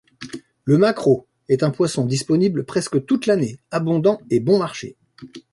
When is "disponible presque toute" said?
2.07-3.27